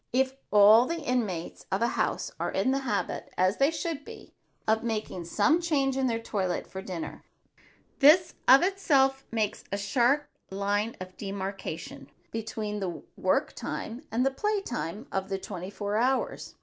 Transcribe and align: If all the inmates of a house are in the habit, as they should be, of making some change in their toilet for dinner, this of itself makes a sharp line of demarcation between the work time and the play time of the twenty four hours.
If 0.11 0.35
all 0.49 0.87
the 0.87 0.99
inmates 0.99 1.67
of 1.71 1.83
a 1.83 1.89
house 1.89 2.31
are 2.39 2.49
in 2.49 2.71
the 2.71 2.79
habit, 2.79 3.31
as 3.37 3.57
they 3.57 3.69
should 3.69 4.03
be, 4.03 4.33
of 4.67 4.81
making 4.83 5.25
some 5.25 5.61
change 5.61 5.95
in 5.95 6.07
their 6.07 6.17
toilet 6.17 6.65
for 6.65 6.81
dinner, 6.81 7.23
this 7.99 8.33
of 8.47 8.63
itself 8.63 9.27
makes 9.29 9.63
a 9.71 9.77
sharp 9.77 10.25
line 10.49 10.95
of 10.99 11.17
demarcation 11.17 12.09
between 12.31 12.79
the 12.79 13.03
work 13.15 13.53
time 13.53 14.01
and 14.11 14.25
the 14.25 14.31
play 14.31 14.59
time 14.63 15.05
of 15.11 15.29
the 15.29 15.37
twenty 15.37 15.69
four 15.69 15.97
hours. 15.97 16.55